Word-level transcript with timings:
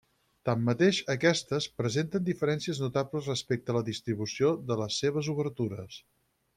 Tanmateix 0.47 1.01
aquestes, 1.15 1.67
presenten 1.81 2.25
diferències 2.31 2.81
notables 2.87 3.31
respecte 3.33 3.75
a 3.75 3.79
la 3.79 3.87
distribució 3.93 4.53
de 4.73 4.83
les 4.85 5.03
seves 5.05 5.35
obertures. 5.39 6.05